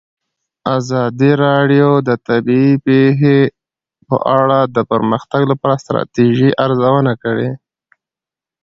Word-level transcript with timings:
ازادي 0.77 1.31
راډیو 1.45 1.89
د 2.07 2.09
طبیعي 2.27 2.73
پېښې 2.85 3.39
په 4.07 4.15
اړه 4.39 4.59
د 4.75 4.77
پرمختګ 4.91 5.41
لپاره 5.51 5.73
د 5.75 5.81
ستراتیژۍ 5.85 6.49
ارزونه 6.65 7.13
کړې. 7.23 7.49